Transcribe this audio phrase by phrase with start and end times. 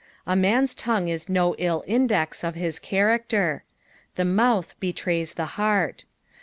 [0.25, 3.61] A man's tongue is no ill indes of hia chanuiter.
[4.15, 6.05] The mouth betrays the heart.